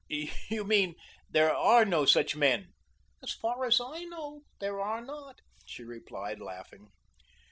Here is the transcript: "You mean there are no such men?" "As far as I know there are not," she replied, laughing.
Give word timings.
"You 0.09 0.63
mean 0.63 0.95
there 1.29 1.53
are 1.53 1.85
no 1.85 2.05
such 2.05 2.35
men?" 2.35 2.73
"As 3.21 3.33
far 3.33 3.65
as 3.65 3.79
I 3.79 4.03
know 4.05 4.41
there 4.59 4.79
are 4.81 4.99
not," 5.01 5.41
she 5.63 5.83
replied, 5.83 6.39
laughing. 6.41 6.89